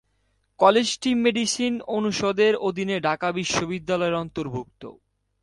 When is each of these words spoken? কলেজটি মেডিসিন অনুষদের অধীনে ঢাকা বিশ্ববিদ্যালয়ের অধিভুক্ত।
কলেজটি 0.59 1.09
মেডিসিন 1.15 1.73
অনুষদের 1.87 2.53
অধীনে 2.67 2.95
ঢাকা 2.99 3.27
বিশ্ববিদ্যালয়ের 3.31 4.15
অধিভুক্ত। 4.15 4.81